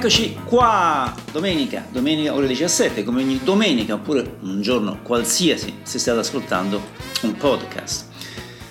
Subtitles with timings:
[0.00, 6.20] Eccoci qua, domenica, domenica ore 17, come ogni domenica oppure un giorno qualsiasi se state
[6.20, 6.80] ascoltando
[7.20, 8.06] un podcast.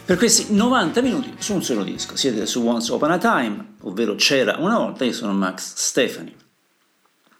[0.06, 4.16] Per questi 90 minuti su un solo disco, siete su Once Upon a Time, ovvero
[4.16, 6.36] C'era una volta, io sono Max Stefani.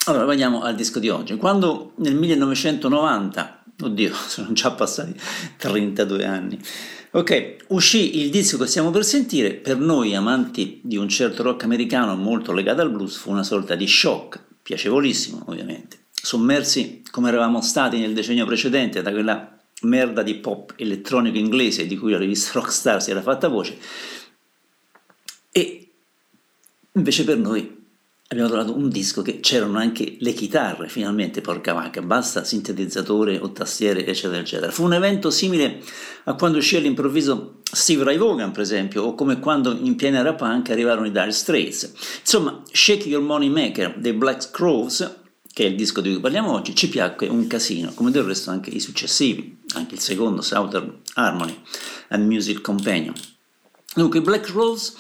[0.06, 1.36] Allora, veniamo al disco di oggi.
[1.38, 5.20] Quando nel 1990, oddio, sono già passati
[5.58, 6.62] 32 anni,
[7.12, 11.64] Ok, uscì il disco che stiamo per sentire, per noi amanti di un certo rock
[11.64, 17.62] americano molto legato al blues fu una sorta di shock, piacevolissimo ovviamente, sommersi come eravamo
[17.62, 22.52] stati nel decennio precedente da quella merda di pop elettronico inglese di cui la rivista
[22.60, 23.76] Rockstar si era fatta voce.
[25.52, 25.90] E
[26.92, 27.79] invece per noi
[28.32, 33.52] abbiamo trovato un disco che c'erano anche le chitarre, finalmente, porca vacca, basta sintetizzatore o
[33.52, 34.72] tastiere, eccetera, eccetera.
[34.72, 35.82] Fu un evento simile
[36.26, 40.36] a quando uscì all'improvviso Steve Ray Vaughan, per esempio, o come quando in piena era
[40.36, 41.92] punk arrivarono i Dire Straits.
[42.20, 45.16] Insomma, Shake Your Money Maker dei Black Crows,
[45.52, 48.52] che è il disco di cui parliamo oggi, ci piacque un casino, come del resto
[48.52, 51.58] anche i successivi, anche il secondo, Southern Harmony
[52.10, 53.16] and Music Companion.
[53.96, 54.94] Dunque, i Black Crows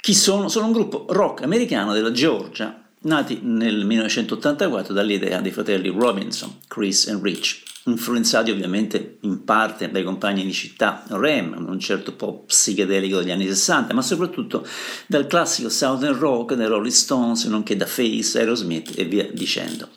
[0.00, 0.48] chi sono?
[0.48, 7.06] Sono un gruppo rock americano della Georgia, nati nel 1984 dall'idea dei fratelli Robinson, Chris
[7.06, 13.18] e Rich, influenzati ovviamente in parte dai compagni di città Rem, un certo pop psichedelico
[13.18, 14.66] degli anni 60, ma soprattutto
[15.06, 19.88] dal classico Southern Rock dei Rolling Stones, nonché da Face, Aerosmith e via dicendo.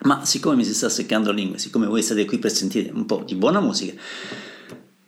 [0.00, 3.04] Ma siccome mi si sta seccando la lingua, siccome voi siete qui per sentire un
[3.04, 4.00] po' di buona musica,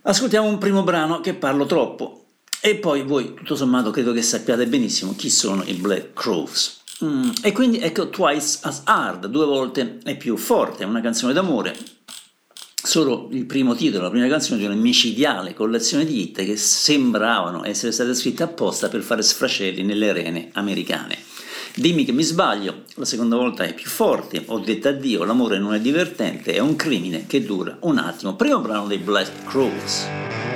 [0.02, 2.19] ascoltiamo un primo brano che parlo troppo,
[2.62, 6.80] e poi voi, tutto sommato, credo che sappiate benissimo chi sono i Black Crows.
[7.02, 11.74] Mm, e quindi ecco Twice as Hard, due volte è più forte, una canzone d'amore.
[12.82, 17.64] Solo il primo titolo, la prima canzone di una micidiale collezione di hit che sembravano
[17.64, 21.16] essere state scritte apposta per fare sfracelli nelle arene americane.
[21.74, 25.72] Dimmi che mi sbaglio, la seconda volta è più forte, ho detto addio, l'amore non
[25.72, 28.36] è divertente, è un crimine che dura un attimo.
[28.36, 30.49] Primo brano dei Black Crows.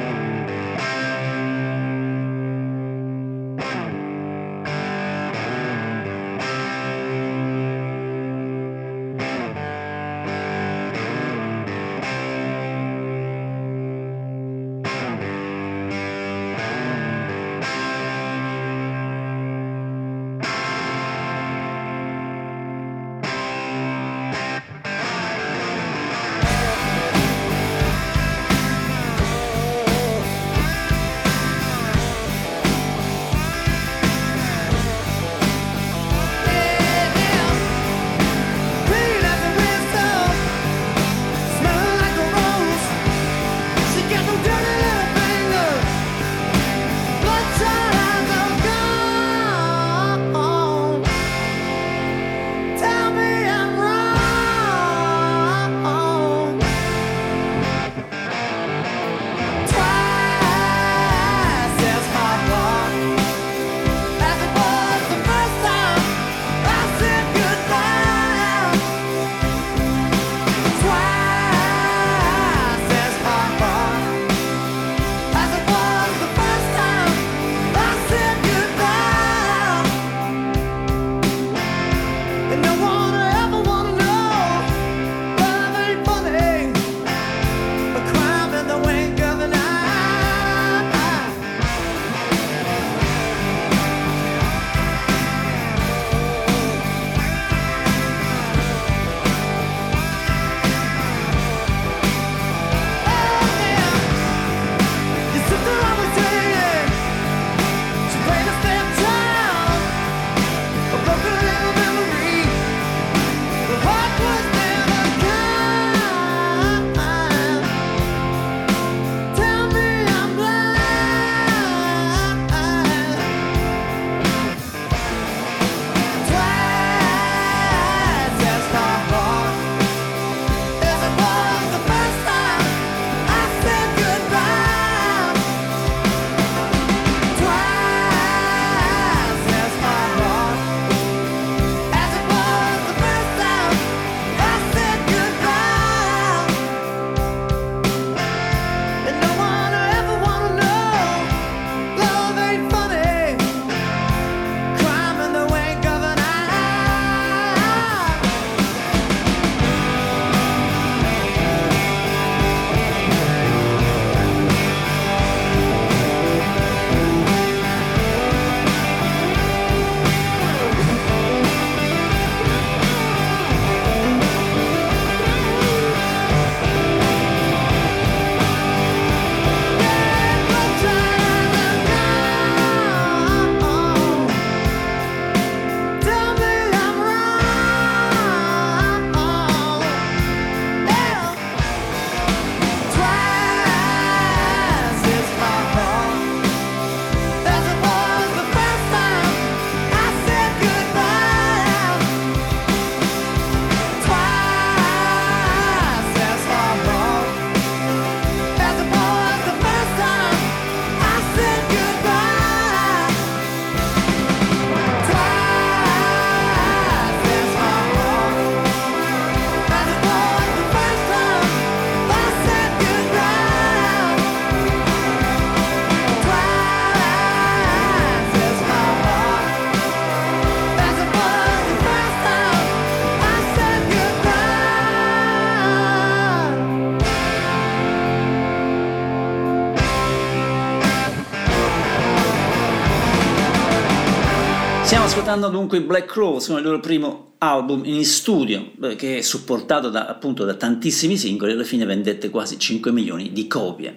[245.35, 249.21] Ascoltando dunque i Black Crowes con il loro primo album in studio eh, che è
[249.21, 253.97] supportato da, appunto da tantissimi singoli alla fine vendette quasi 5 milioni di copie.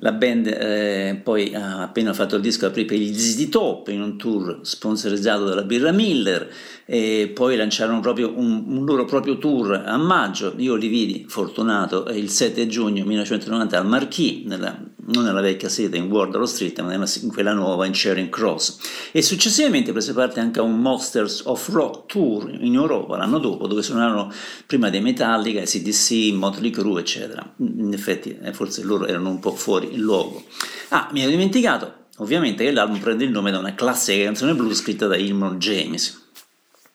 [0.00, 4.02] La band eh, poi ha appena fatto il disco aprì per gli ZZ Top in
[4.02, 6.50] un tour sponsorizzato dalla Birra Miller
[6.84, 10.52] e poi lanciarono proprio un, un, loro proprio tour a maggio.
[10.58, 15.96] Io li vidi, fortunato, il 7 giugno 1990 al Marquis, nella, non nella vecchia sede
[15.96, 18.78] in Wardrow Street, ma in quella nuova in Charing Cross.
[19.12, 23.66] E successivamente prese parte anche a un Monsters of Rock tour in Europa l'anno dopo,
[23.66, 24.32] dove suonarono
[24.66, 27.54] prima dei Metallica, CDC, Motley Crue, eccetera.
[27.58, 30.42] In effetti, eh, forse loro erano un po' fuori il luogo.
[30.88, 34.78] Ah, mi ero dimenticato ovviamente che l'album prende il nome da una classica canzone blues
[34.78, 36.28] scritta da Ilmon James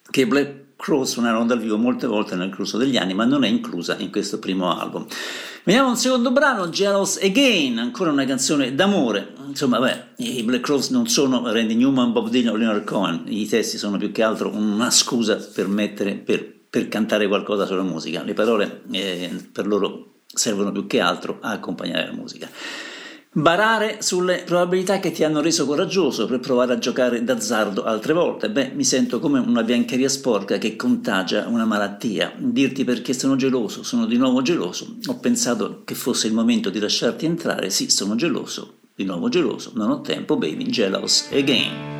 [0.09, 3.49] che Black Crow suonarono dal vivo molte volte nel corso degli anni, ma non è
[3.49, 5.05] inclusa in questo primo album.
[5.65, 9.33] Vediamo un secondo brano, Jealous Again, ancora una canzone d'amore.
[9.45, 13.45] Insomma, beh, i Black Crows non sono Randy Newman, Bob Dylan o Leonard Cohen, i
[13.45, 18.23] testi sono più che altro una scusa per, mettere, per, per cantare qualcosa sulla musica.
[18.23, 22.49] Le parole eh, per loro servono più che altro a accompagnare la musica.
[23.31, 28.49] Barare sulle probabilità che ti hanno reso coraggioso per provare a giocare d'azzardo altre volte.
[28.49, 32.33] Beh, mi sento come una biancheria sporca che contagia una malattia.
[32.35, 34.97] Dirti perché sono geloso, sono di nuovo geloso.
[35.05, 37.69] Ho pensato che fosse il momento di lasciarti entrare.
[37.69, 39.73] Sì, sono geloso, di nuovo geloso.
[39.75, 41.98] Non ho tempo, baby, jealous again.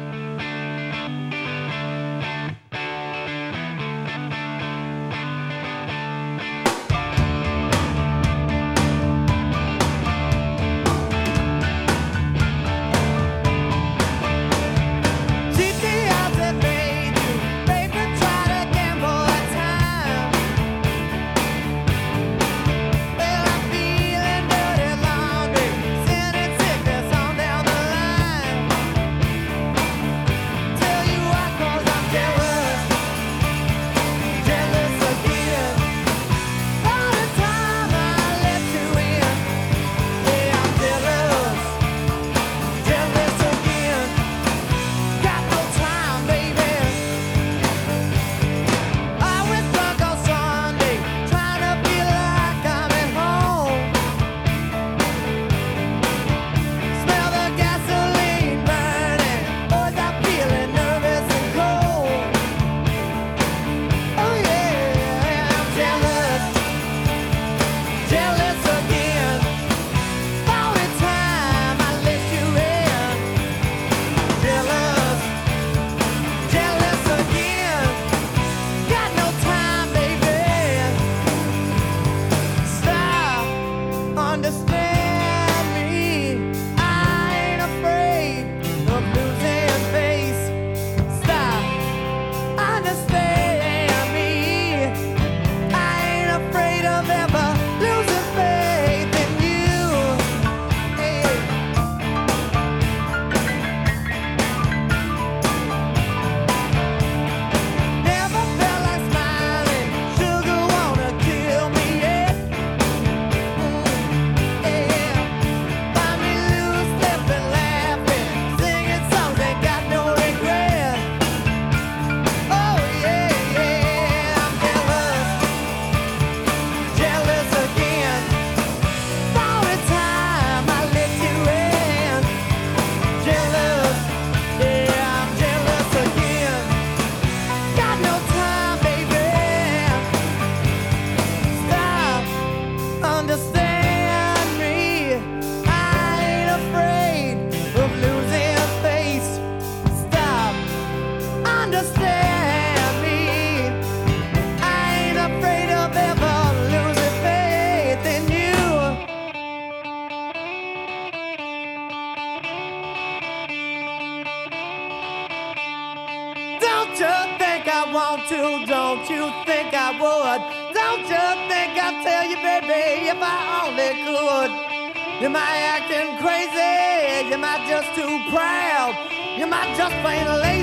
[177.81, 178.94] just too proud.
[179.38, 180.58] You might just faint a.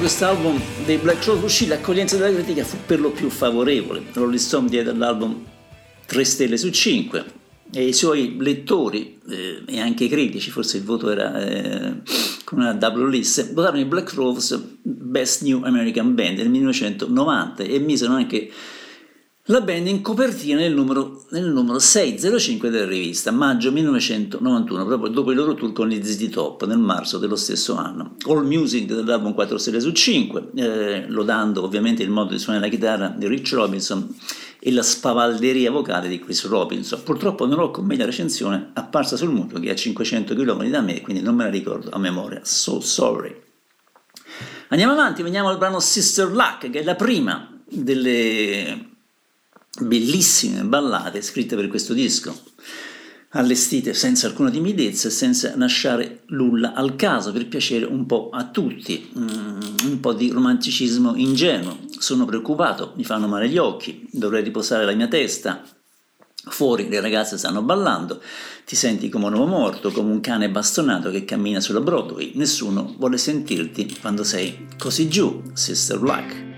[0.00, 4.02] questo album dei Black Crowes uscì, l'accoglienza della critica fu per lo più favorevole.
[4.14, 5.44] Rolling Stone diede all'album
[6.06, 7.24] 3 stelle su 5
[7.70, 11.96] e i suoi lettori eh, e anche i critici, forse il voto era eh,
[12.44, 17.78] con una double list, votarono i Black Crowes Best New American Band nel 1990 e
[17.78, 18.50] misero anche
[19.50, 25.30] la band in copertina nel numero, nel numero 605 della rivista, maggio 1991, proprio dopo
[25.32, 28.14] il loro tour con gli ZZ Top nel marzo dello stesso anno.
[28.28, 32.70] All Music dell'album 4 stelle su 5, eh, lodando ovviamente il modo di suonare la
[32.70, 34.14] chitarra di Rich Robinson
[34.60, 37.02] e la spavalderia vocale di Chris Robinson.
[37.02, 40.68] Purtroppo non ho con me la recensione apparsa sul mutuo che è a 500 km
[40.68, 42.40] da me, quindi non me la ricordo a memoria.
[42.44, 43.34] So sorry.
[44.68, 48.89] Andiamo avanti, veniamo al brano Sister Luck, che è la prima delle
[49.78, 52.38] bellissime ballate scritte per questo disco,
[53.30, 58.48] allestite senza alcuna timidezza e senza lasciare nulla al caso, per piacere un po' a
[58.48, 61.78] tutti, mm, un po' di romanticismo ingenuo.
[61.98, 65.62] Sono preoccupato, mi fanno male gli occhi, dovrei riposare la mia testa.
[66.42, 68.20] Fuori le ragazze stanno ballando,
[68.64, 72.32] ti senti come un uomo morto, come un cane bastonato che cammina sulla Broadway.
[72.34, 76.49] Nessuno vuole sentirti quando sei così giù, Sister Black.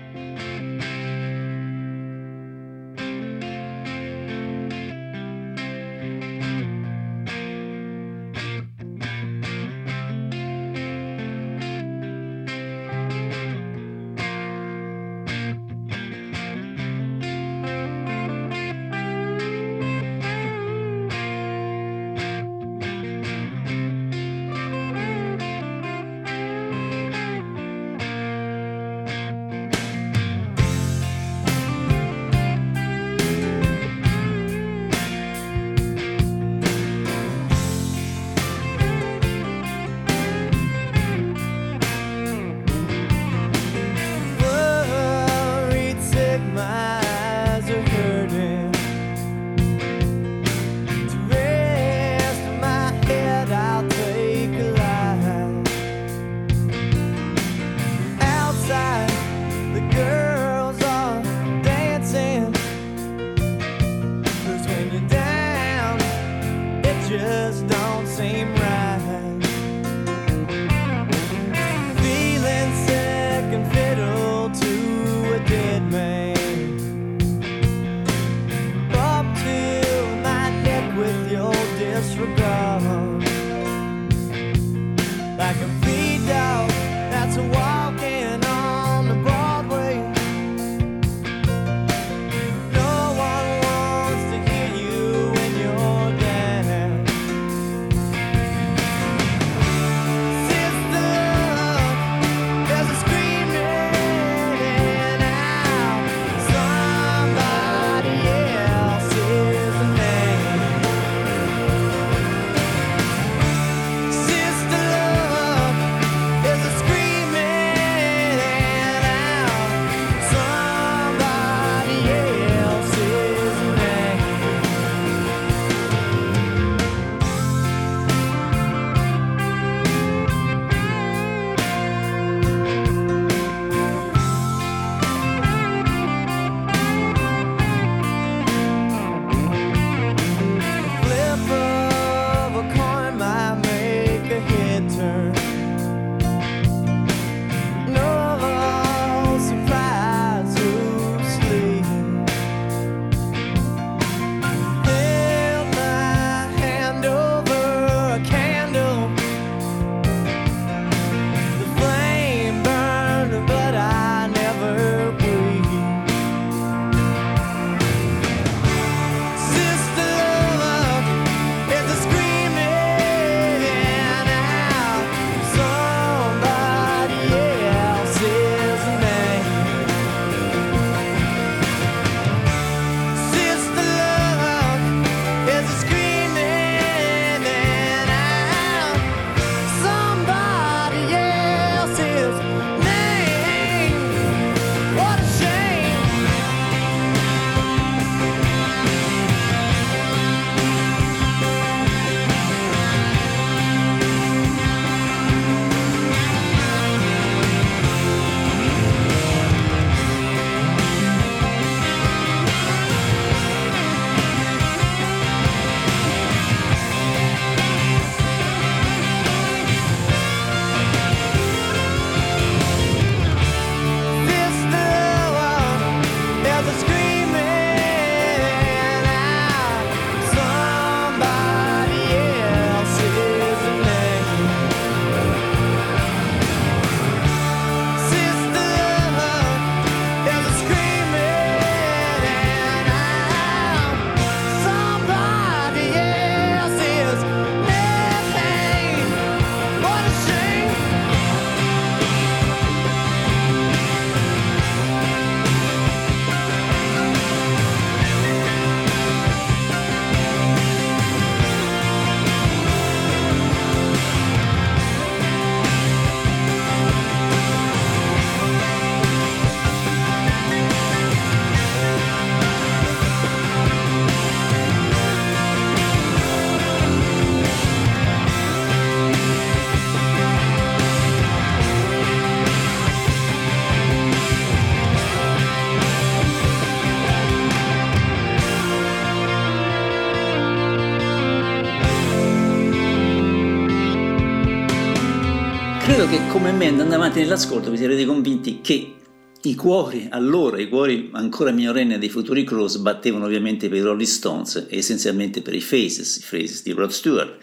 [296.57, 298.95] Me andando avanti nell'ascolto vi sarete convinti che
[299.41, 304.07] i cuori, allora, i cuori ancora minorenni dei futuri Cross battevano ovviamente per i Rolling
[304.07, 307.37] Stones e essenzialmente per i Faces, i Faces di Rod Stewart.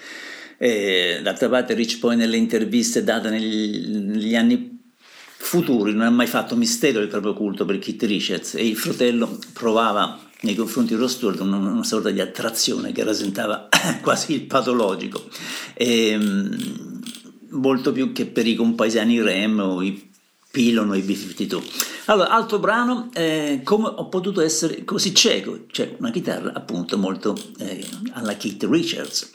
[0.57, 4.79] E, d'altra parte Rich poi nelle interviste date negli, negli anni
[5.37, 9.39] futuri non ha mai fatto mistero del proprio culto per Kit Richards e il fratello
[9.53, 13.69] provava nei confronti di Rod Stewart una, una sorta di attrazione che rasentava
[14.01, 15.29] quasi il patologico.
[15.75, 16.19] E,
[17.51, 20.09] molto più che per i compaesani Rem o i
[20.51, 21.63] Pilon o i B-52.
[22.07, 27.37] Allora, altro brano, eh, come ho potuto essere così cieco, cioè una chitarra appunto molto
[27.59, 29.31] eh, alla Keith Richards.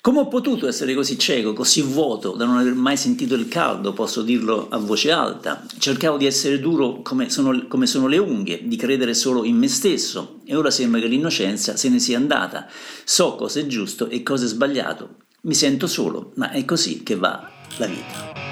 [0.00, 3.92] Come ho potuto essere così cieco, così vuoto, da non aver mai sentito il caldo,
[3.92, 5.64] posso dirlo a voce alta?
[5.76, 9.68] Cercavo di essere duro come sono, come sono, le unghie, di credere solo in me
[9.68, 12.68] stesso, e ora sembra che l'innocenza se ne sia andata.
[13.04, 15.16] So cosa è giusto e cosa è sbagliato.
[15.48, 18.47] Mi sento solo, ma è così che va la vita.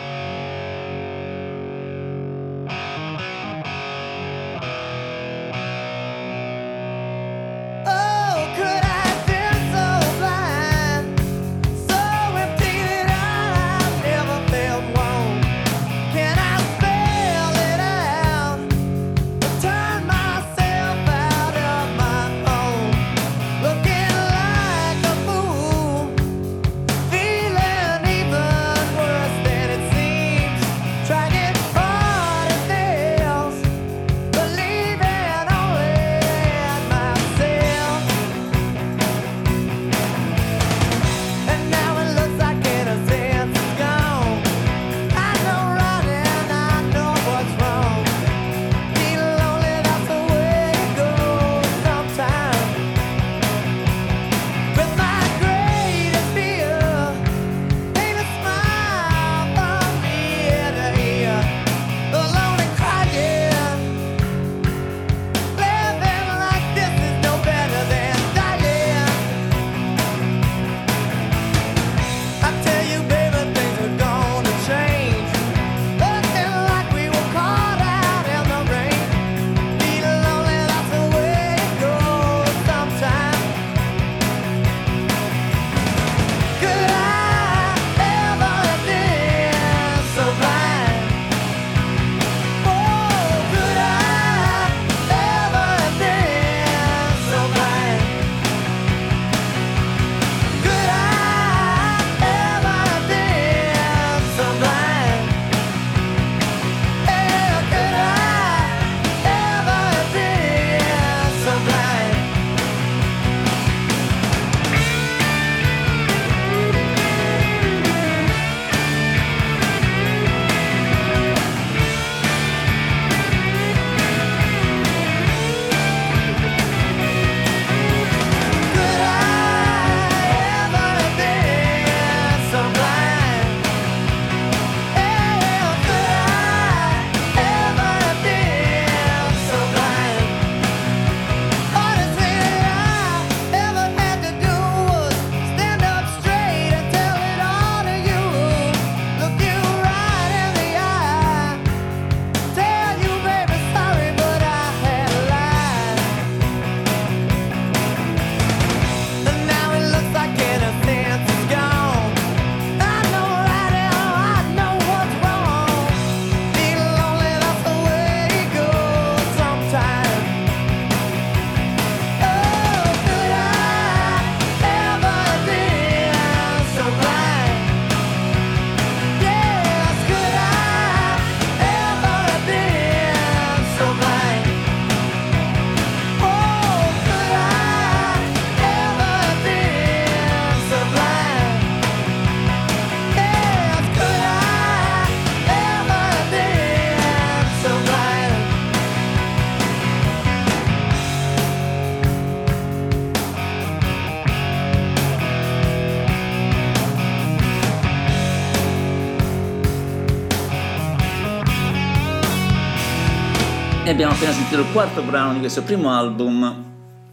[214.27, 216.65] Appena sentito il quarto brano di questo primo album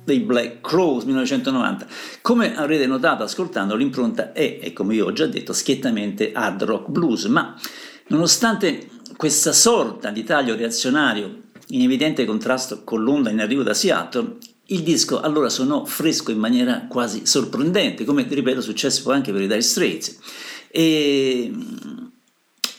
[0.04, 1.86] dei Black Crows 1990.
[2.22, 6.90] Come avrete notato ascoltando, l'impronta è, e come io ho già detto, schiettamente hard rock
[6.90, 7.56] blues, ma
[8.08, 14.38] nonostante questa sorta di taglio reazionario in evidente contrasto con l'onda in arrivo da Seattle,
[14.68, 19.48] il disco allora suonò fresco in maniera quasi sorprendente, come ripeto successo anche per i
[19.48, 20.18] Dire Straits.
[20.72, 21.52] E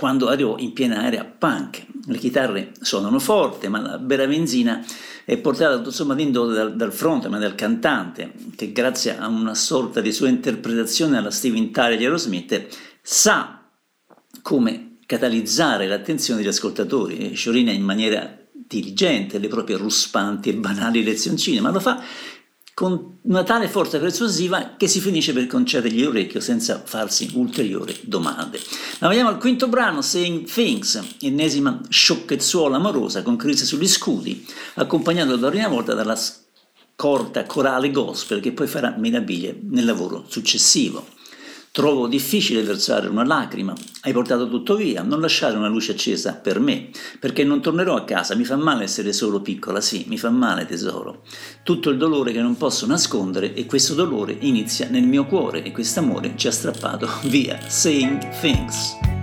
[0.05, 1.87] quando arrivo in piena area punk.
[2.05, 4.85] Le chitarre suonano forte, ma la benzina
[5.25, 10.13] è portata tutto sommato dal, dal frontman, dal cantante, che grazie a una sorta di
[10.13, 12.67] sua interpretazione alla Steven Tyler di Aerosmith
[13.01, 13.67] sa
[14.43, 21.03] come catalizzare l'attenzione degli ascoltatori e sciorina in maniera diligente le proprie ruspanti e banali
[21.03, 22.03] lezioncine, ma lo fa
[22.75, 28.61] con una tale forza persuasiva che si finisce per concedergli l'orecchio senza farsi ulteriori domande.
[28.99, 35.37] Ma veniamo al quinto brano, Saying Things, ennesima sciocchezzuola amorosa con crisi sugli scudi, accompagnato
[35.37, 36.19] da prima volta dalla
[36.97, 41.14] corta corale gospel che poi farà meraviglie nel lavoro successivo.
[41.75, 43.75] Trovo difficile versare una lacrima.
[44.03, 48.05] Hai portato tutto via, non lasciare una luce accesa per me, perché non tornerò a
[48.05, 48.37] casa.
[48.37, 51.23] Mi fa male essere solo piccola, sì, mi fa male tesoro.
[51.65, 55.73] Tutto il dolore che non posso nascondere e questo dolore inizia nel mio cuore e
[55.73, 57.59] quest'amore ci ha strappato via.
[57.69, 59.14] Saying things.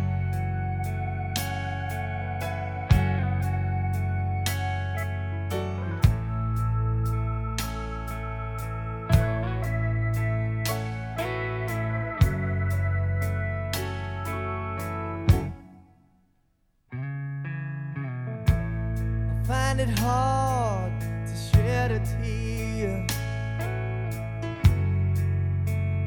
[19.48, 23.06] find it hard to shed a tear.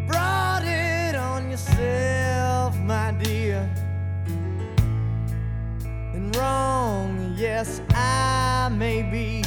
[0.06, 3.68] Brought it on yourself, my dear.
[6.14, 9.43] And wrong, yes, I may be.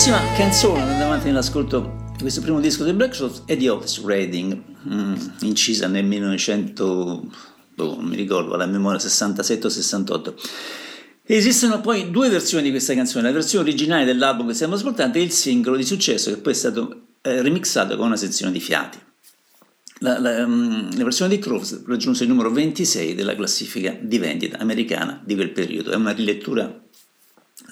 [0.00, 4.02] Prossima canzone andando avanti nell'ascolto di questo primo disco dei Black Shots è di Otis
[4.02, 4.58] Redding,
[4.88, 10.34] mm, incisa nel 1900, oh, non mi ricordo, alla memoria 67 o 68.
[11.24, 15.20] Esistono poi due versioni di questa canzone, la versione originale dell'album che stiamo ascoltando e
[15.20, 18.98] il singolo di successo che poi è stato eh, remixato con una sezione di fiati.
[19.98, 24.56] La, la, um, la, versione di Crows raggiunse il numero 26 della classifica di vendita
[24.56, 25.90] americana di quel periodo.
[25.90, 26.74] È una rilettura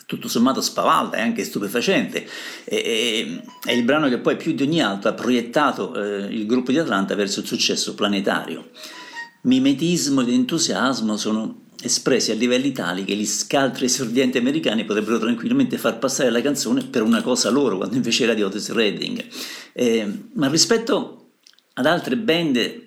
[0.08, 2.26] tutto sommato spavalda e anche stupefacente.
[2.64, 6.72] E, è il brano che poi più di ogni altro ha proiettato eh, il gruppo
[6.72, 8.70] di Atlanta verso il successo planetario.
[9.42, 15.76] Mimetismo ed entusiasmo sono espressi a livelli tali che gli scaltri esordienti americani potrebbero tranquillamente
[15.76, 19.26] far passare la canzone per una cosa loro, quando invece era di Otis Redding.
[19.74, 21.32] Eh, ma rispetto
[21.74, 22.86] ad altre band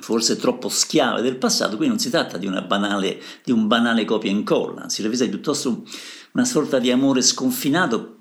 [0.00, 4.30] forse troppo schiave del passato, qui non si tratta di, banale, di un banale copia
[4.30, 5.84] e incolla, si rivisa piuttosto
[6.32, 8.14] una sorta di amore sconfinato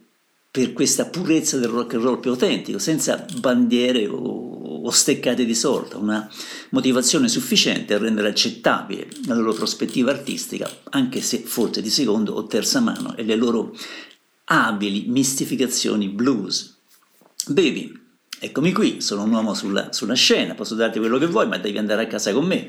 [0.49, 5.53] per questa purezza del rock and roll più autentico, senza bandiere o, o steccate di
[5.53, 6.29] sorta, una
[6.69, 12.45] motivazione sufficiente a rendere accettabile la loro prospettiva artistica, anche se forse di secondo o
[12.45, 13.75] terza mano, e le loro
[14.45, 16.77] abili mistificazioni blues.
[17.47, 18.04] Baby,
[18.39, 21.77] Eccomi qui, sono un uomo sulla, sulla, scena, posso darti quello che vuoi, ma devi
[21.77, 22.67] andare a casa con me.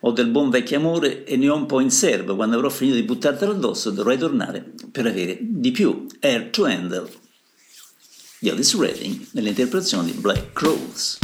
[0.00, 2.36] Ho del buon vecchio amore e ne ho un po' in serbo.
[2.36, 6.06] Quando avrò finito di buttartelo addosso dovrai tornare per avere di più.
[6.20, 7.08] Air to Handle
[8.38, 11.18] di Alice Redding nell'interpretazione di Black Crows.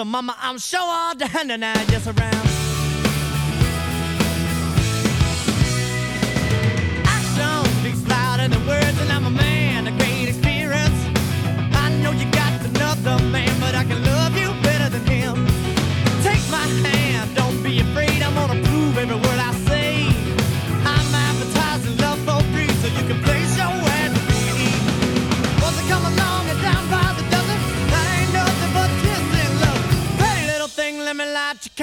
[0.00, 0.34] The mama.
[0.40, 2.46] I'm sure all the hand and I just around.
[7.04, 9.49] Action speaks louder than words, and I'm a man,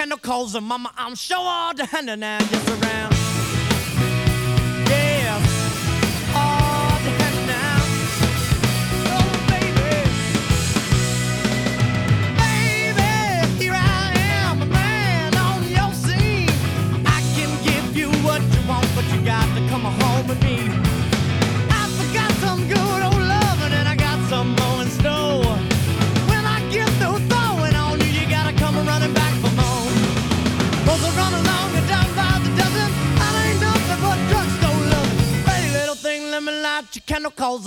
[0.10, 3.17] light calls and mama, I'm sure all the hand and just around.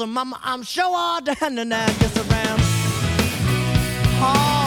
[0.07, 0.41] Mama.
[0.43, 2.61] I'm sure all the hand and just around.
[4.23, 4.60] Oh.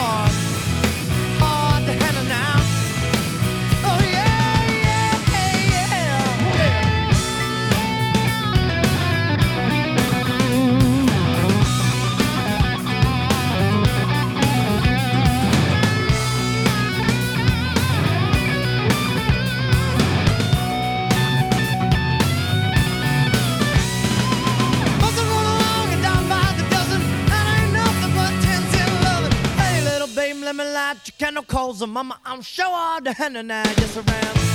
[31.54, 32.18] Calls her mama.
[32.24, 34.53] I'm sure all the henna now just around.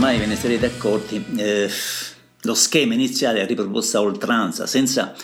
[0.00, 1.68] Ormai ve ne sarete accorti, eh,
[2.44, 5.14] lo schema iniziale è riproposto a oltranza, senza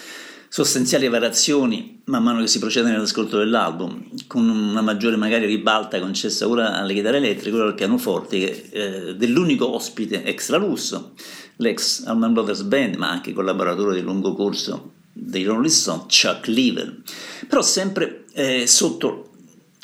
[0.51, 6.47] sostanziali variazioni man mano che si procede nell'ascolto dell'album, con una maggiore magari ribalta concessa
[6.47, 11.13] ora alle chitarre elettriche, ora al pianoforte, eh, dell'unico ospite extra lusso,
[11.57, 17.01] l'ex Allman Brothers Band, ma anche collaboratore di lungo corso dei Rolling Stones, Chuck Lever,
[17.49, 19.26] però sempre eh, sotto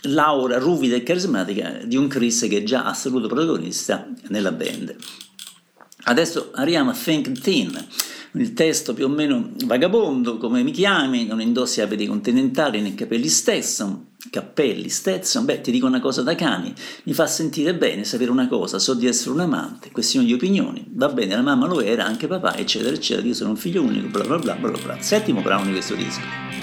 [0.03, 4.97] l'aura ruvida e carismatica di un Chris che è già assoluto protagonista nella band.
[6.05, 7.87] Adesso arriviamo a Think Teen,
[8.33, 13.29] il testo più o meno vagabondo, come mi chiami, non indossi abiti continentali né capelli
[13.29, 16.73] Stetson, cappelli Stetson, beh ti dico una cosa da cani,
[17.05, 20.85] mi fa sentire bene sapere una cosa, so di essere un amante, questione di opinioni,
[20.93, 24.09] va bene, la mamma lo era, anche papà, eccetera, eccetera, io sono un figlio unico,
[24.09, 24.97] bla bla bla bla bla.
[25.01, 26.62] Settimo brano di questo disco.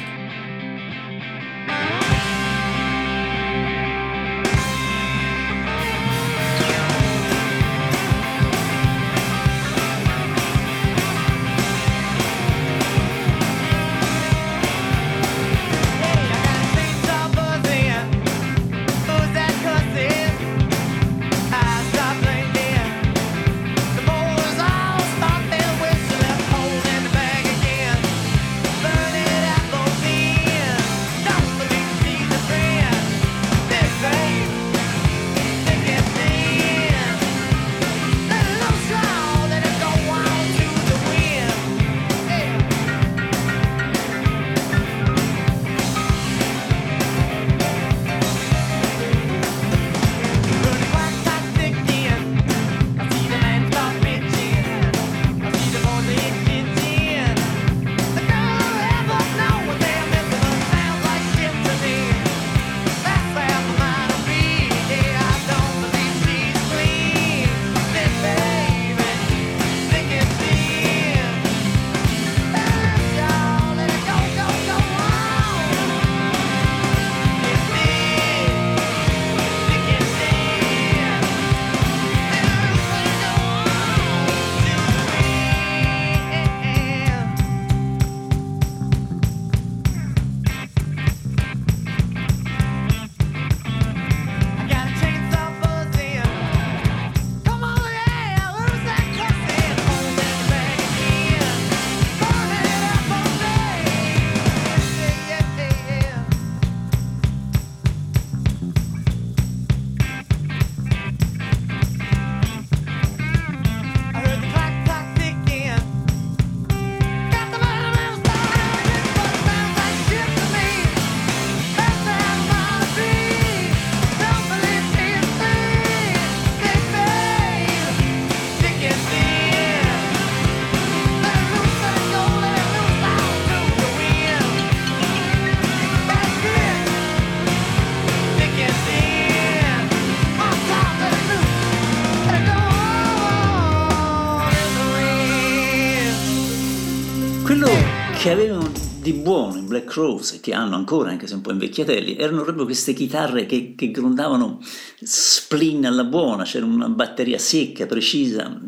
[149.30, 152.94] Buono i Black Crowes, che hanno ancora, anche se un po' invecchiatelli, erano proprio queste
[152.94, 154.60] chitarre che, che grondavano
[155.04, 158.60] spleen alla buona, c'era una batteria secca, precisa,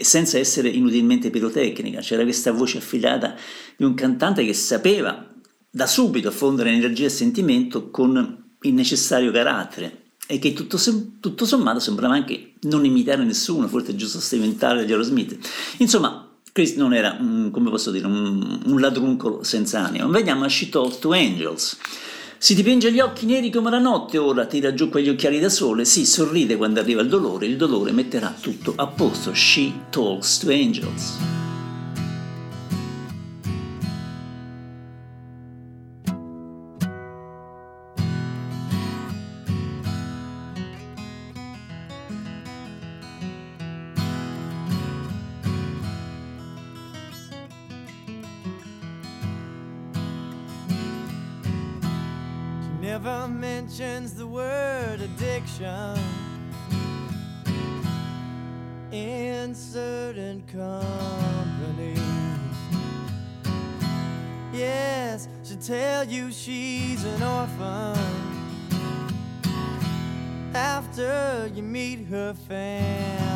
[0.00, 3.36] senza essere inutilmente pirotecnica, c'era questa voce affilata
[3.76, 5.24] di un cantante che sapeva
[5.70, 10.78] da subito fondere energia e sentimento con il necessario carattere e che tutto,
[11.20, 15.38] tutto sommato sembrava anche non imitare nessuno, forse giusto stementare di Aerosmith.
[15.78, 16.21] Insomma,
[16.52, 20.06] Chris non era, un, come posso dire, un, un ladruncolo senza anima.
[20.06, 21.78] Vediamo a She Talks to Angels.
[22.36, 25.86] Si dipinge gli occhi neri come la notte, ora tira giù quegli occhiali da sole,
[25.86, 29.32] si sorride quando arriva il dolore, il dolore metterà tutto a posto.
[29.32, 31.41] She Talks to Angels.
[55.62, 55.98] Addiction
[58.92, 62.00] in certain company.
[64.52, 67.98] Yes, she'll tell you she's an orphan
[70.54, 73.31] after you meet her family.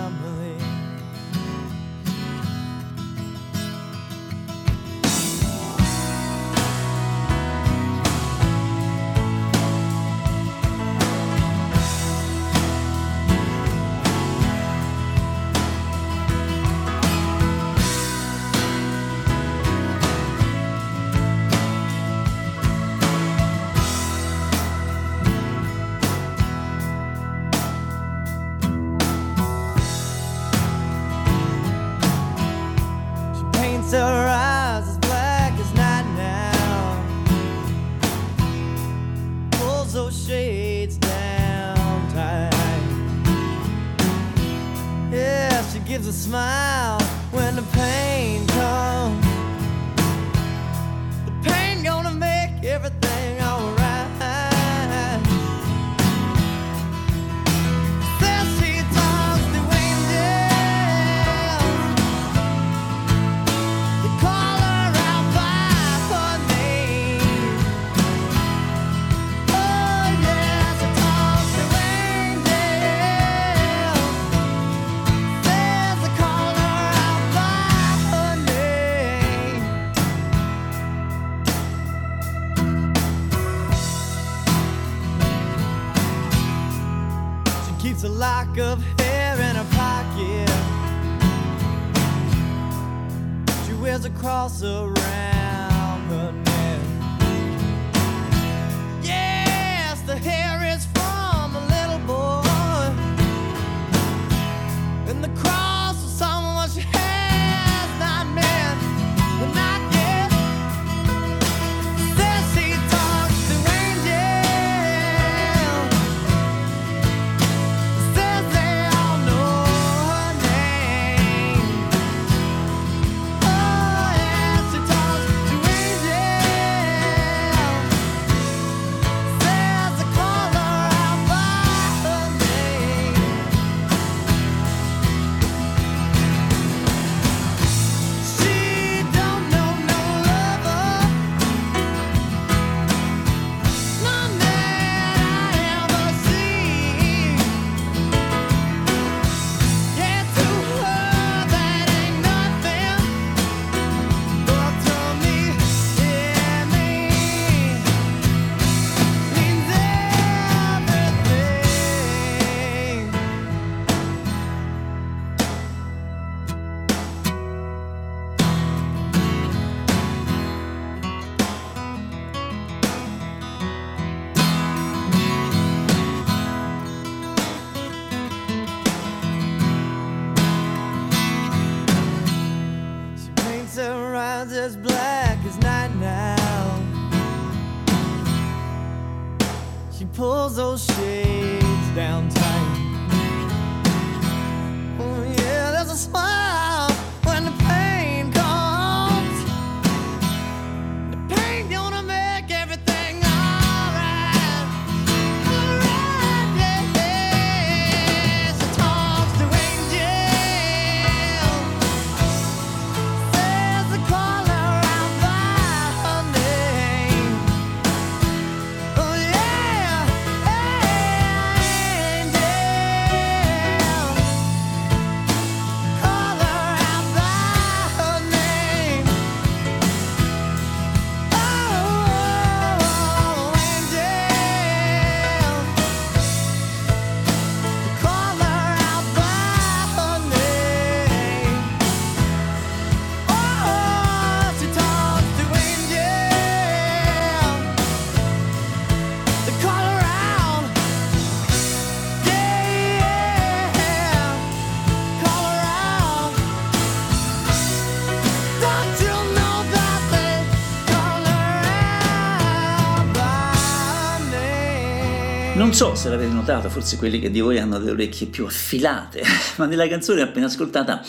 [265.76, 269.22] So se l'avete notato, forse quelli che di voi hanno delle orecchie più affilate,
[269.56, 271.04] ma nella canzone appena ascoltata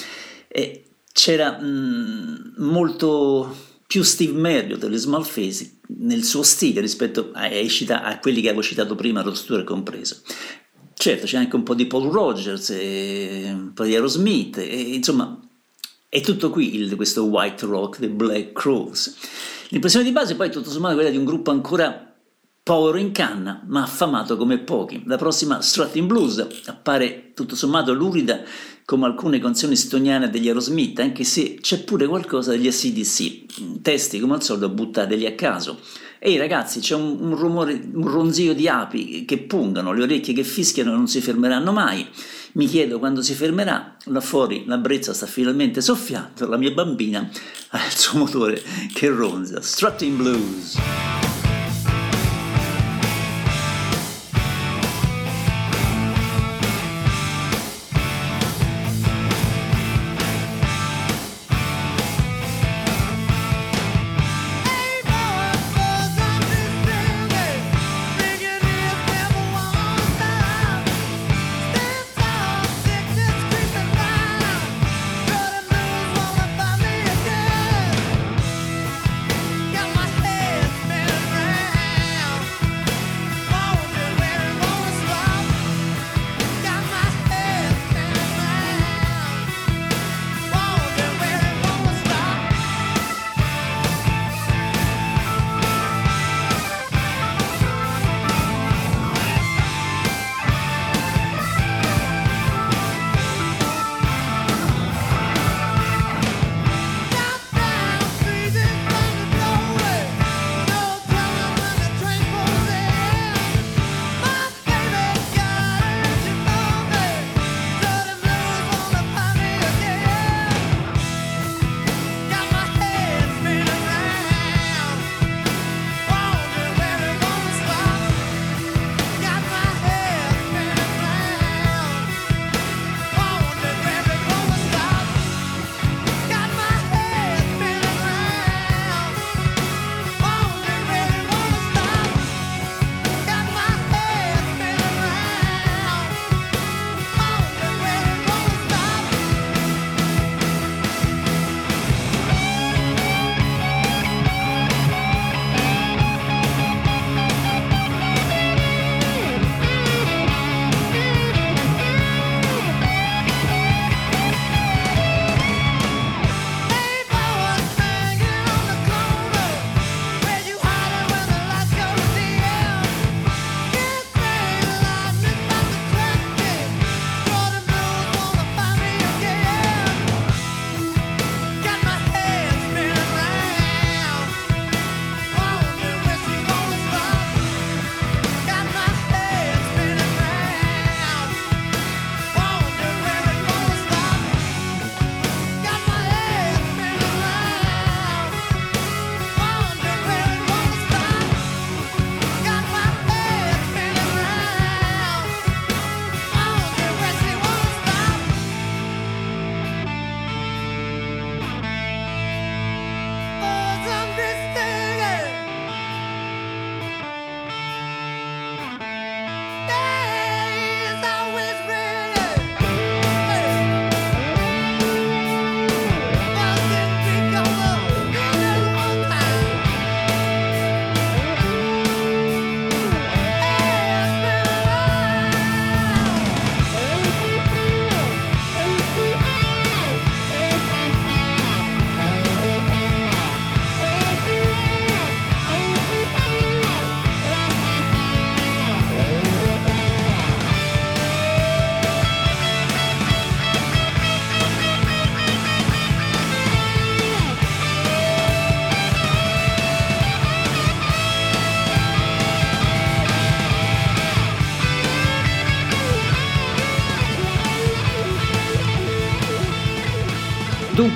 [0.50, 3.56] eh, c'era mm, molto
[3.88, 8.48] più Steve Marriott delle Small Face nel suo stile rispetto ai cita- a quelli che
[8.50, 10.18] avevo citato prima, Rosture compreso.
[10.94, 15.40] Certo, c'è anche un po' di Paul Rogers, e un po' di Aerosmith, e, insomma,
[16.10, 19.16] è tutto qui il- questo white rock dei Black Crows.
[19.70, 22.07] L'impressione di base poi è tutto sommato quella di un gruppo ancora
[22.68, 25.02] povero in canna, ma affamato come pochi.
[25.06, 28.42] La prossima Strutting Blues appare tutto sommato lurida
[28.84, 34.34] come alcune canzoni stoniane degli Aerosmith, anche se c'è pure qualcosa degli SDC, testi come
[34.34, 35.80] al solito buttateli a caso.
[36.20, 40.44] Ehi ragazzi, c'è un, un rumore, un ronzio di api che pungano, le orecchie che
[40.44, 42.06] fischiano e non si fermeranno mai.
[42.54, 47.30] Mi chiedo quando si fermerà, là fuori la brezza sta finalmente soffiando, la mia bambina
[47.70, 48.62] ha il suo motore
[48.94, 49.62] che ronza.
[49.62, 51.37] Strutting Blues.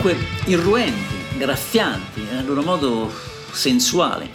[0.01, 3.07] Dunque, irruenti, graffianti, a loro modo
[3.51, 4.27] sensuale.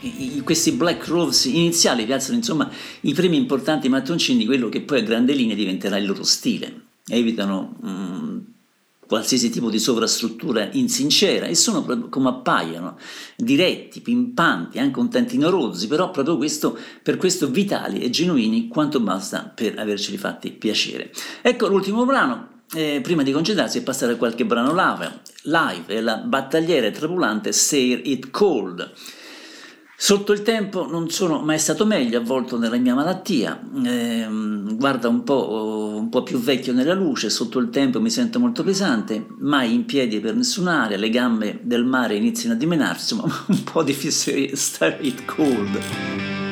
[0.00, 2.68] I- questi Black Rose iniziali piazzano insomma
[3.02, 6.86] i primi importanti mattoncini di quello che poi a grandi linee diventerà il loro stile.
[7.06, 8.38] Evitano mm,
[9.06, 12.98] qualsiasi tipo di sovrastruttura insincera e sono proprio come appaiono,
[13.36, 18.98] diretti, pimpanti, anche un tantino rozzi, però proprio questo, per questo vitali e genuini quanto
[18.98, 21.12] basta per averceli fatti piacere.
[21.42, 26.00] Ecco l'ultimo brano, eh, prima di concentrarsi e passare a qualche brano live, live è
[26.00, 28.92] la battagliera trapulante Stare It Cold.
[29.98, 35.22] Sotto il tempo non sono mai stato meglio, avvolto nella mia malattia, ehm, guarda un
[35.22, 39.72] po', un po' più vecchio nella luce, sotto il tempo mi sento molto pesante, mai
[39.72, 43.94] in piedi per nessun'aria, le gambe del mare iniziano a dimenarsi, insomma un po' di
[43.94, 46.45] fisseria, stare it cold.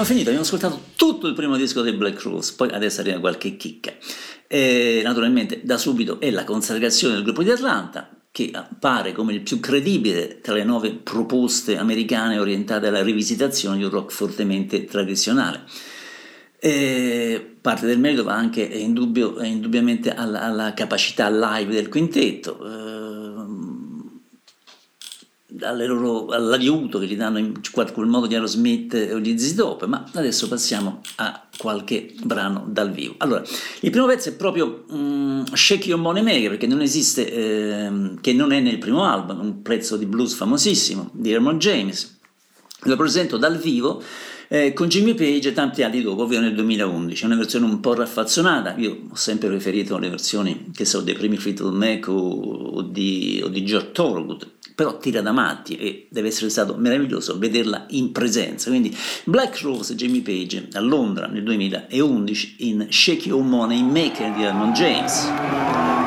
[0.00, 3.56] Abbiamo finito, abbiamo ascoltato tutto il primo disco dei Black Crowes, poi adesso arriva qualche
[3.56, 3.92] chicca.
[4.46, 9.42] E naturalmente da subito è la consacrazione del gruppo di Atlanta, che appare come il
[9.42, 15.64] più credibile tra le nove proposte americane orientate alla rivisitazione di un rock fortemente tradizionale.
[16.58, 22.58] E parte del merito va anche indubbio, indubbiamente alla, alla, capacità live del quintetto.
[25.58, 30.48] Loro, all'aiuto che gli danno in quel modo di Aerosmith o di Z-Top, ma adesso
[30.48, 33.14] passiamo a qualche brano dal vivo.
[33.18, 33.42] Allora,
[33.80, 38.32] il primo pezzo è proprio um, Shake Your Money Maker, perché non esiste, eh, che
[38.32, 42.18] non è nel primo album, un pezzo di blues famosissimo di Herman James.
[42.84, 44.02] Lo presento dal vivo
[44.52, 47.22] eh, con Jimmy Page tanti anni dopo, ovvero nel 2011.
[47.22, 51.14] È una versione un po' raffazzonata, io ho sempre preferito le versioni che so dei
[51.14, 56.08] primi Fleetwood Mac o, o, di, o di George Thorogood, però tira da matti e
[56.10, 58.70] deve essere stato meraviglioso vederla in presenza.
[58.70, 64.42] Quindi Black Rose Jimmy Page a Londra nel 2011 in Shake Your Money Maker di
[64.42, 65.99] Herman James.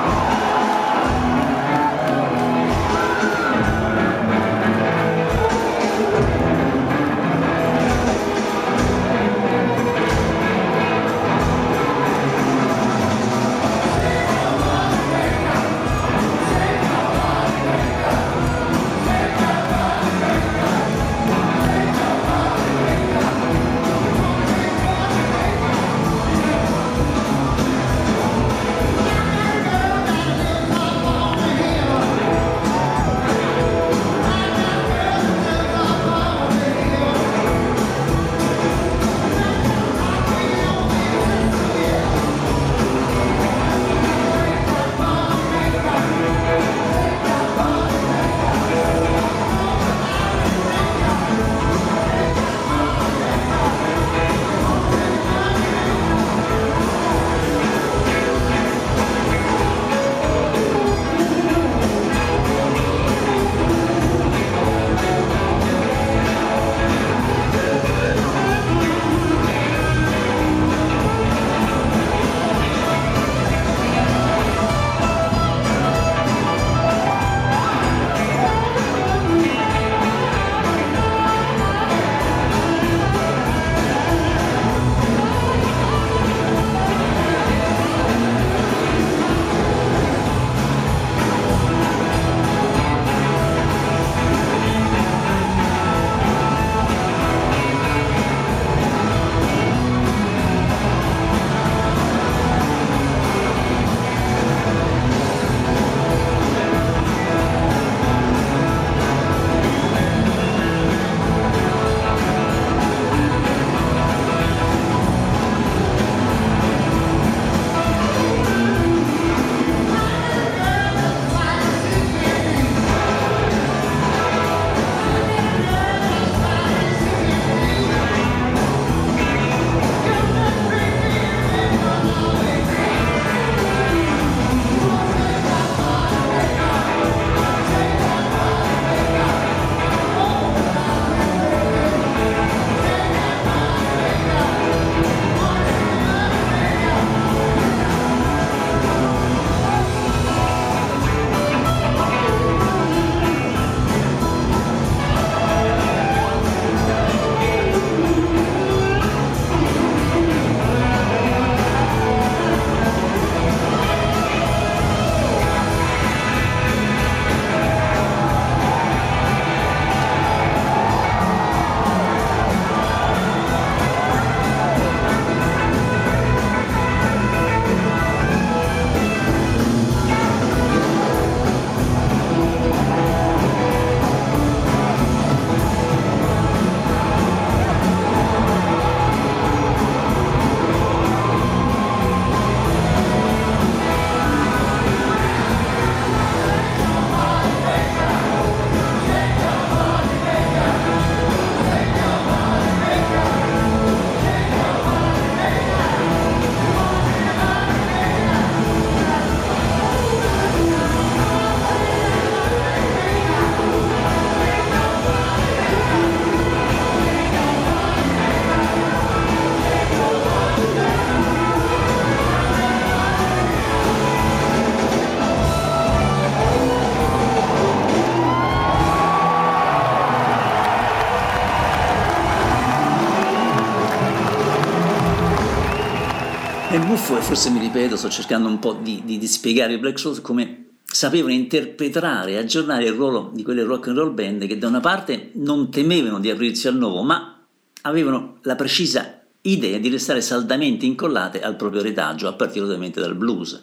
[237.21, 240.67] Forse mi ripeto, sto cercando un po' di, di, di spiegare i Black Rose come
[240.83, 244.79] sapevano interpretare e aggiornare il ruolo di quelle rock and roll band che da una
[244.79, 247.41] parte non temevano di aprirsi al nuovo, ma
[247.81, 253.15] avevano la precisa idea di restare saldamente incollate al proprio retaggio, a partire ovviamente dal
[253.15, 253.61] blues.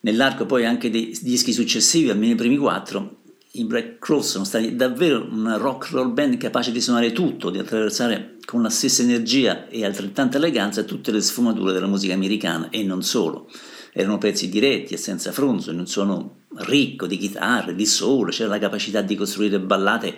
[0.00, 3.16] Nell'arco poi anche dei dischi successivi, almeno i primi quattro,
[3.52, 7.58] i Black Cross sono stati davvero una rock roll band capace di suonare tutto, di
[7.58, 12.82] attraversare con la stessa energia e altrettanta eleganza tutte le sfumature della musica americana e
[12.82, 13.50] non solo.
[13.92, 18.58] Erano pezzi diretti e senza fronzoli, un suono ricco di chitarre, di soul, c'era la
[18.58, 20.16] capacità di costruire ballate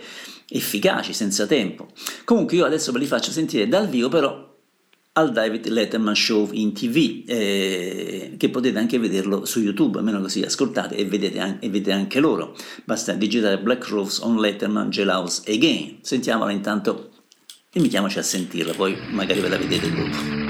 [0.48, 1.88] efficaci, senza tempo.
[2.24, 4.54] Comunque io adesso ve li faccio sentire dal vivo, però
[5.12, 10.42] al David Letterman Show in tv, eh, che potete anche vederlo su YouTube, almeno così
[10.42, 12.54] ascoltate e vedete, an- e vedete anche loro.
[12.84, 15.98] Basta digitare Black Rose on Letterman Jailhouse Again.
[16.02, 17.10] Sentiamola intanto
[17.80, 20.45] mettiamoci a sentirla, poi magari ve la vedete dopo.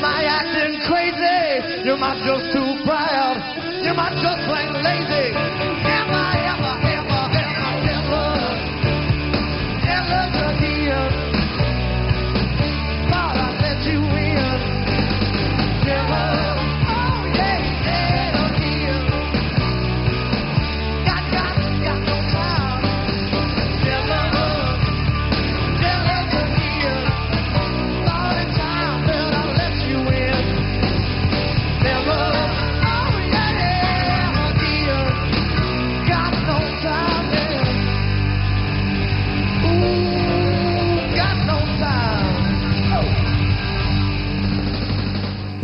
[0.00, 1.84] am I acting crazy?
[1.84, 2.99] You're my just too bright.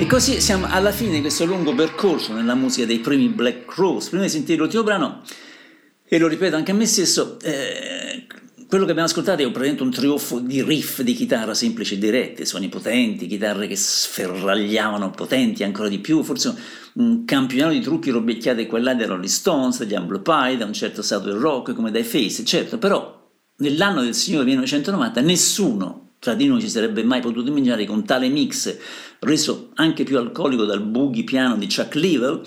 [0.07, 4.09] E così siamo alla fine di questo lungo percorso nella musica dei primi Black Rose.
[4.09, 5.22] Prima di sentire l'ultimo brano,
[6.04, 8.24] e lo ripeto anche a me stesso, eh,
[8.68, 12.46] quello che abbiamo ascoltato è praticamente un trionfo di riff di chitarra semplici e diretti,
[12.46, 16.54] suoni potenti, chitarre che sferragliavano potenti ancora di più, forse
[16.94, 20.66] un campionato di trucchi robecchiati qua e là dei Rolling Stones, dagli Humble Pie, da
[20.66, 26.05] un certo stato del rock come dai Face, certo, però nell'anno del Signore 1990 nessuno
[26.18, 28.76] tra di noi si sarebbe mai potuto immaginare che un tale mix,
[29.20, 32.42] reso anche più alcolico dal boogie piano di Chuck Leavell,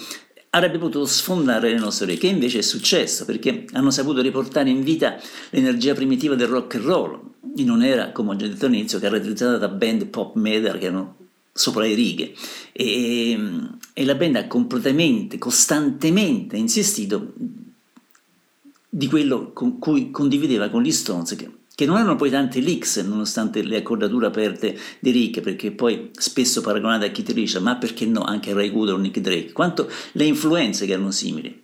[0.51, 2.29] avrebbe potuto sfondare le nostre orecchie.
[2.29, 5.19] Invece è successo perché hanno saputo riportare in vita
[5.51, 7.19] l'energia primitiva del rock and roll,
[7.55, 11.15] in un'era, come ho già detto all'inizio, caratterizzata da band pop metal che erano
[11.51, 12.33] sopra le righe.
[12.71, 13.37] E,
[13.93, 17.33] e la band ha completamente, costantemente insistito
[18.89, 21.49] di quello con cui condivideva con gli Stones, che
[21.79, 26.59] che non erano poi tante leaks nonostante le accordature aperte di Rick, perché poi spesso
[26.59, 29.89] paragonate a Keith Richards, ma perché no anche a Ray Wood o Nick Drake, quanto
[30.11, 31.63] le influenze che erano simili.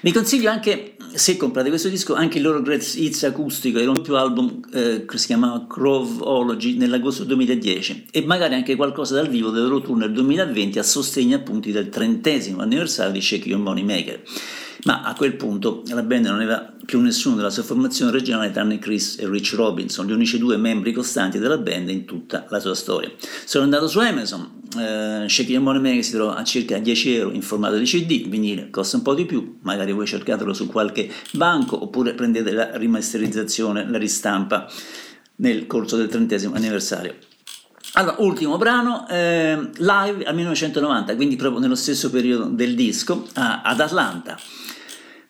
[0.00, 3.94] Vi consiglio anche, se comprate questo disco, anche il loro Great Hits acustico, era un
[3.94, 9.50] doppio album eh, che si chiamava Groveology nell'agosto 2010 e magari anche qualcosa dal vivo
[9.50, 13.84] del loro tour nel 2020 a sostegno appunto del trentesimo anniversario di Shake Your Money
[13.84, 14.22] Maker
[14.84, 18.78] ma a quel punto la band non aveva più nessuno della sua formazione originale tranne
[18.78, 22.74] Chris e Rich Robinson, gli unici due membri costanti della band in tutta la sua
[22.74, 23.10] storia.
[23.44, 27.32] Sono andato su Amazon, eh, Shake Your Money Mag si trova a circa 10 euro
[27.32, 31.10] in formato di CD, vinile costa un po' di più, magari voi cercatelo su qualche
[31.32, 34.68] banco oppure prendete la rimasterizzazione, la ristampa
[35.36, 37.14] nel corso del trentesimo anniversario.
[37.96, 43.62] Allora, ultimo brano, eh, live al 1990, quindi proprio nello stesso periodo del disco, a,
[43.62, 44.36] ad Atlanta.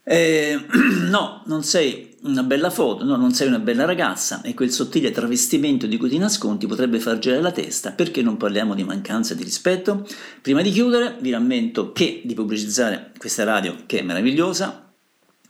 [0.06, 0.60] Eh,
[1.08, 5.10] no, non sei una bella foto, no, non sei una bella ragazza e quel sottile
[5.10, 9.34] travestimento di cui ti nascondi potrebbe far girare la testa, perché non parliamo di mancanza
[9.34, 10.06] di rispetto?
[10.40, 14.92] Prima di chiudere vi rammento che di pubblicizzare questa radio che è meravigliosa,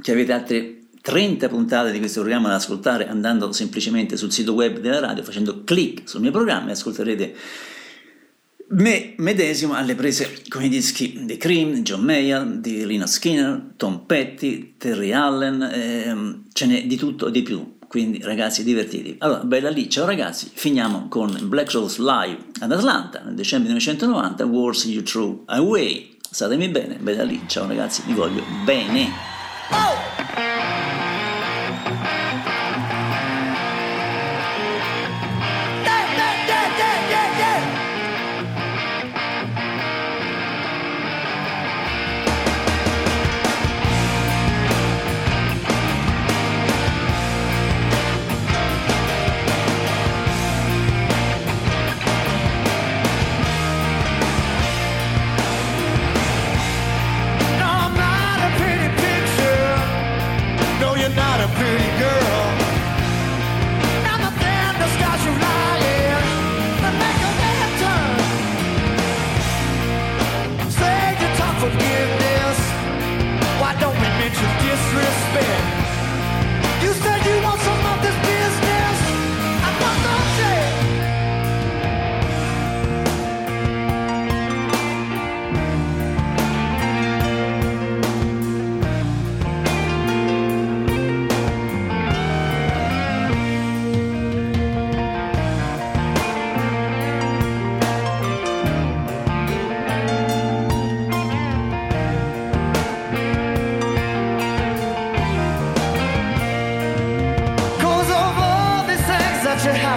[0.01, 4.79] che avete altre 30 puntate di questo programma da ascoltare andando semplicemente sul sito web
[4.79, 7.35] della radio, facendo clic sul mio programma e ascolterete
[8.71, 14.05] me medesimo alle prese con i dischi di Cream, John Mayer, di Lina Skinner, Tom
[14.07, 19.17] Petty, Terry Allen, ehm, ce n'è di tutto e di più, quindi ragazzi divertiti.
[19.19, 24.45] Allora, bella lì, ciao ragazzi, finiamo con Black Rose Live ad Atlanta nel dicembre 1990,
[24.47, 26.17] Wars You Threw Away.
[26.31, 29.09] Statemi bene, bella lì, ciao ragazzi, vi voglio bene.
[29.71, 30.54] Oh!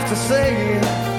[0.09, 1.16] to say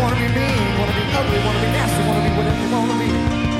[0.00, 3.53] wanna be mean, wanna be ugly, wanna be nasty, wanna be whatever you wanna be.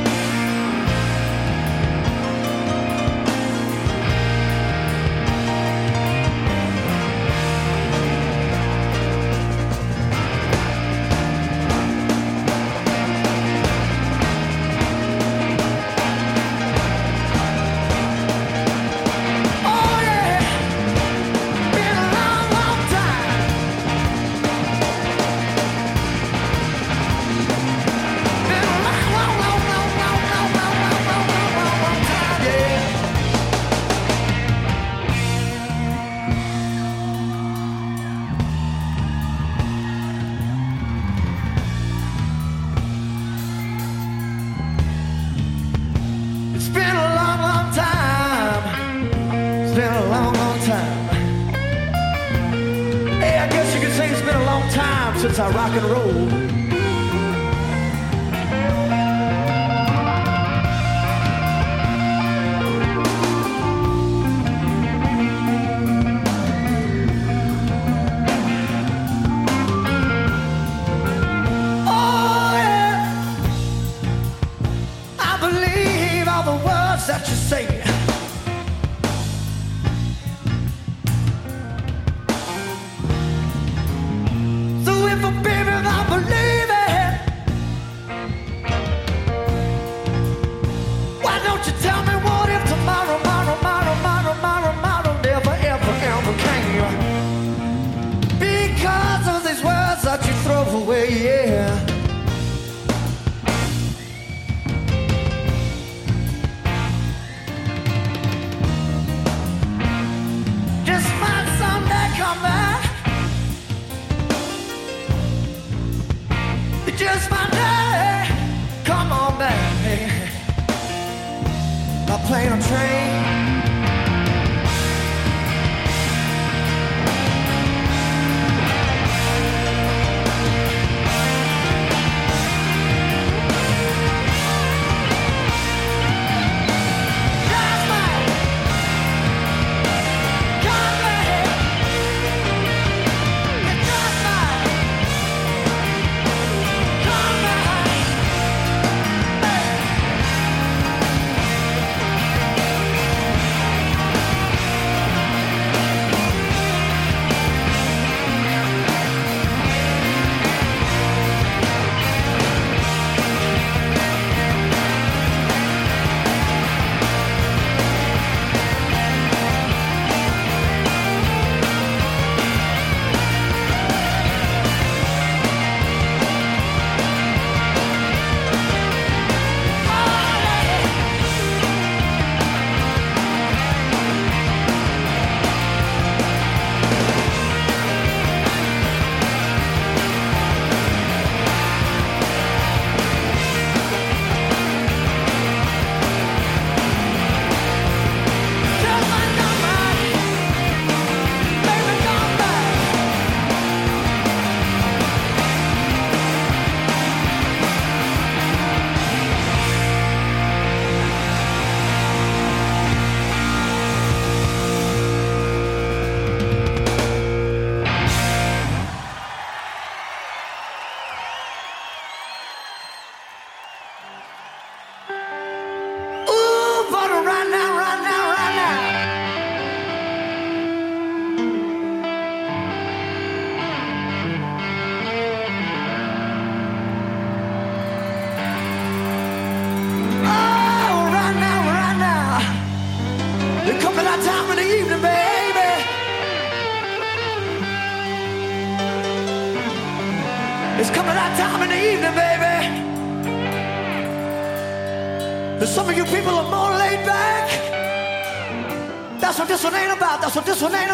[260.65, 260.94] শোনায়